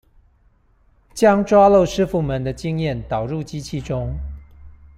[1.13, 4.17] 將抓漏師傅們的經驗導入機器中